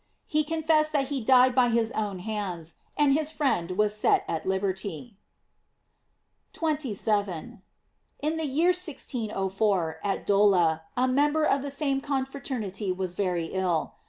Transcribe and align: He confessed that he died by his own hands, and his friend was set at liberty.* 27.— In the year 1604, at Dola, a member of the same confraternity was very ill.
He 0.25 0.43
confessed 0.43 0.93
that 0.93 1.09
he 1.09 1.21
died 1.23 1.53
by 1.53 1.69
his 1.69 1.91
own 1.91 2.17
hands, 2.25 2.77
and 2.97 3.13
his 3.13 3.29
friend 3.29 3.69
was 3.77 3.95
set 3.95 4.25
at 4.27 4.47
liberty.* 4.47 5.15
27.— 6.53 7.61
In 8.23 8.37
the 8.37 8.47
year 8.47 8.69
1604, 8.69 9.99
at 10.03 10.25
Dola, 10.25 10.81
a 10.97 11.07
member 11.07 11.43
of 11.45 11.61
the 11.61 11.69
same 11.69 12.01
confraternity 12.01 12.91
was 12.91 13.13
very 13.13 13.45
ill. 13.53 13.93